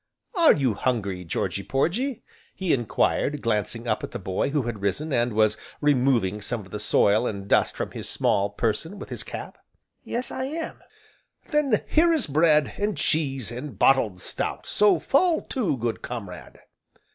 "Are 0.35 0.53
you 0.53 0.73
hungry, 0.73 1.23
Georgy 1.23 1.61
Porgy?" 1.61 2.23
he 2.55 2.73
enquired, 2.73 3.39
glancing 3.43 3.87
up 3.87 4.03
at 4.03 4.09
the 4.09 4.17
boy 4.17 4.49
who 4.49 4.63
had 4.63 4.81
risen, 4.81 5.13
and 5.13 5.31
was 5.31 5.57
removing 5.79 6.41
some 6.41 6.61
of 6.61 6.71
the 6.71 6.79
soil 6.79 7.27
and 7.27 7.47
dust 7.47 7.75
from 7.75 7.91
his 7.91 8.09
small 8.09 8.49
person 8.49 8.97
with 8.97 9.09
his 9.09 9.21
cap. 9.21 9.59
"Yes 10.03 10.31
I 10.31 10.45
am." 10.45 10.81
"Then 11.51 11.83
here 11.87 12.11
is 12.11 12.25
bread, 12.25 12.73
and 12.79 12.97
cheese, 12.97 13.51
and 13.51 13.77
bottled 13.77 14.19
stout, 14.19 14.65
so 14.65 14.97
fall 14.97 15.39
to, 15.41 15.77
good 15.77 16.01
comrade." 16.01 16.61